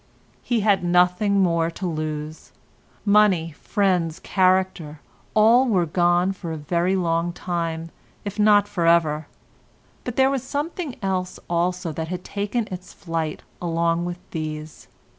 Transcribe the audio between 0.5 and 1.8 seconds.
had nothing more